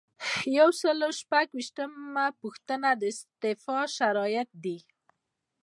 یو 0.57 0.69
سل 0.81 0.97
او 1.07 1.11
شپږ 1.21 1.47
ویشتمه 1.53 2.25
پوښتنه 2.41 2.89
د 2.95 3.03
استعفا 3.11 3.79
شرایط 3.97 4.49
دي. 4.63 4.77